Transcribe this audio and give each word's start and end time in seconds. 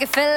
Hot, 0.00 0.16
make 0.16 0.27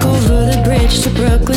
over 0.00 0.46
the 0.46 0.62
bridge 0.64 1.02
to 1.02 1.10
Brooklyn. 1.10 1.51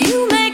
You 0.00 0.28
make 0.28 0.49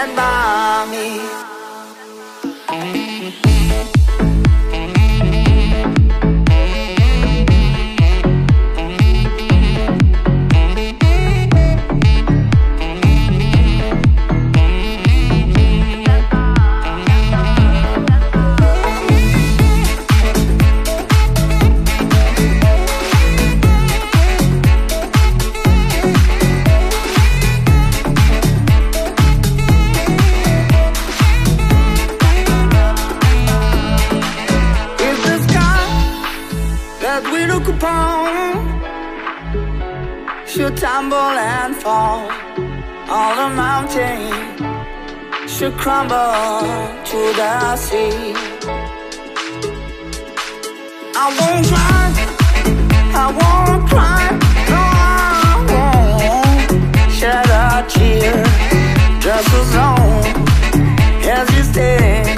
And 0.00 0.14
mommy. 0.14 1.47
should 45.58 45.76
crumble 45.76 46.14
to 47.04 47.18
the 47.34 47.74
sea. 47.74 48.32
I 51.16 51.26
won't 51.36 51.66
cry, 51.66 52.12
I 53.12 53.26
won't 53.38 53.90
cry, 53.90 54.38
no, 54.70 54.82
I 55.02 55.56
won't 55.72 57.12
shed 57.12 57.50
a 57.50 57.84
tear. 57.88 58.44
Just 59.20 59.52
as 59.52 59.74
long 59.74 60.24
as 61.26 61.56
you 61.56 61.64
stay. 61.64 62.37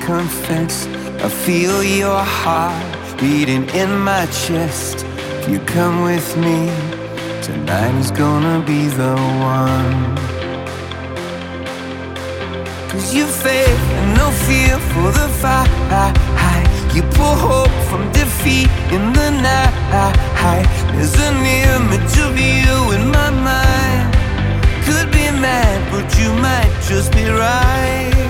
confess, 0.00 0.86
I 1.22 1.28
feel 1.28 1.82
your 1.82 2.22
heart 2.22 3.18
beating 3.20 3.68
in 3.70 3.98
my 3.98 4.26
chest. 4.26 5.06
You 5.48 5.58
come 5.60 6.02
with 6.02 6.36
me, 6.36 6.70
tonight 7.42 7.94
is 8.00 8.10
gonna 8.10 8.64
be 8.66 8.86
the 8.88 9.14
one. 9.56 10.16
Cause 12.90 13.14
you 13.14 13.26
faith 13.26 13.84
and 13.98 14.16
no 14.16 14.30
fear 14.46 14.78
for 14.92 15.12
the 15.12 15.28
fight. 15.42 15.70
You 16.94 17.02
pull 17.02 17.36
hope 17.36 17.76
from 17.88 18.10
defeat 18.10 18.68
in 18.90 19.12
the 19.12 19.30
night. 19.30 20.66
There's 20.92 21.14
an 21.14 21.36
image 21.46 22.18
of 22.26 22.36
you 22.36 22.92
in 22.96 23.10
my 23.10 23.30
mind. 23.30 24.12
Could 24.84 25.12
be 25.12 25.30
mad, 25.40 25.78
but 25.92 26.06
you 26.18 26.32
might 26.32 26.72
just 26.88 27.12
be 27.12 27.24
right. 27.28 28.29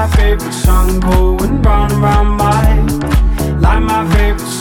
My 0.00 0.08
favorite 0.16 0.52
song 0.54 0.98
going 1.00 1.60
round 1.60 1.92
and 1.92 2.02
round 2.02 2.30
my. 2.38 2.82
Like 3.60 3.82
my 3.82 4.02
favorite 4.14 4.40
song 4.40 4.59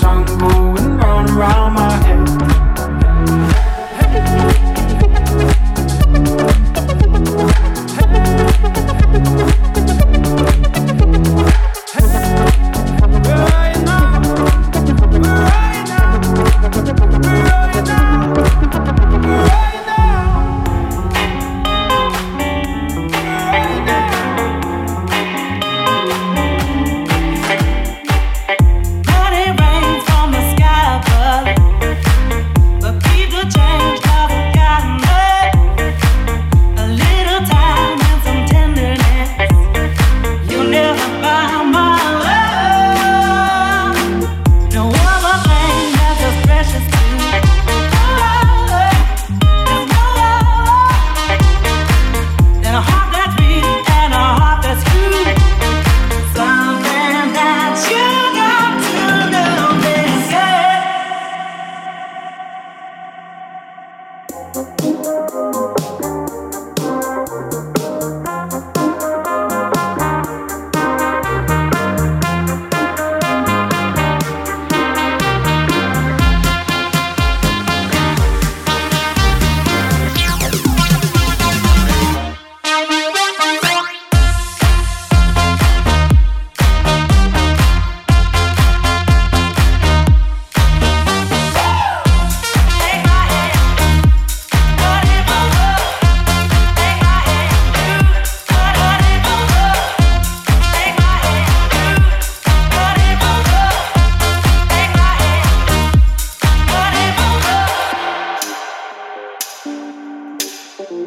These 110.89 110.97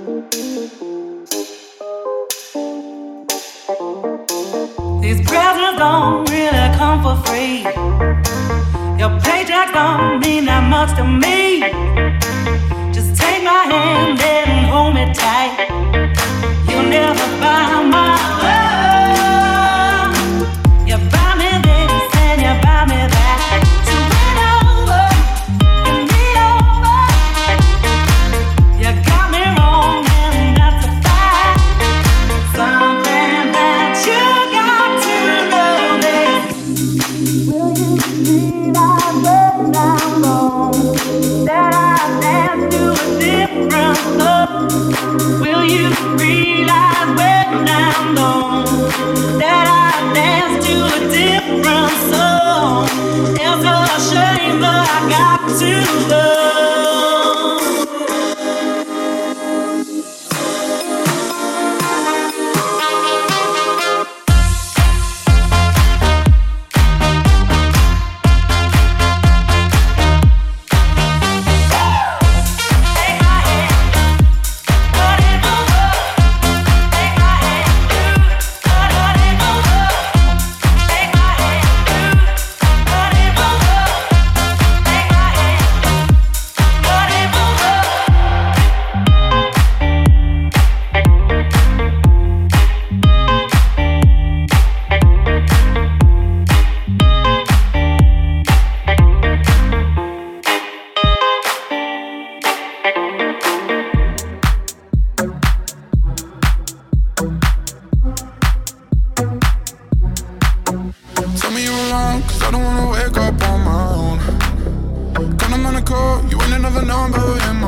presents 5.27 5.77
don't 5.77 6.31
really 6.31 6.71
come 6.77 7.03
for 7.03 7.17
free. 7.27 7.63
Your 8.97 9.11
paycheck 9.19 9.73
don't 9.73 10.21
mean 10.21 10.45
that 10.45 10.63
much 10.71 10.95
to 10.99 11.03
me. 11.03 11.63
Just 12.93 13.21
take 13.21 13.43
my 13.43 13.65
hand 13.65 14.21
and 14.21 14.67
hold 14.71 14.95
me 14.95 15.13
tight. 15.13 15.67
You'll 16.71 16.85
never 16.85 17.27
buy 17.41 17.83
my 17.83 18.15
love. 18.41 18.62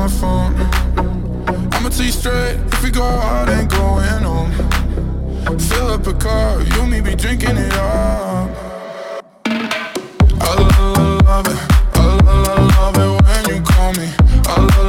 my 0.05 0.11
phone. 0.11 0.53
I'ma 1.73 1.89
tell 1.89 2.05
you 2.05 2.11
straight, 2.11 2.59
if 2.73 2.83
we 2.83 2.91
go 2.91 3.01
out, 3.01 3.49
ain't 3.49 3.71
going 3.71 4.21
home. 4.21 4.51
Fill 5.57 5.87
up 5.87 6.05
a 6.05 6.13
car, 6.13 6.61
you 6.61 6.81
and 6.81 6.91
me 6.91 7.01
be 7.01 7.15
drinking 7.15 7.57
it 7.57 7.73
up. 7.73 8.51
I 9.45 10.53
love, 10.59 10.77
love, 10.97 11.21
love 11.25 11.47
it, 11.47 11.59
I 11.93 12.05
love, 12.05 12.47
love, 12.47 12.95
love 12.95 12.97
it 13.03 13.23
when 13.25 13.55
you 13.55 13.63
call 13.63 13.93
me. 13.93 14.07
I 14.45 14.59
love 14.61 14.84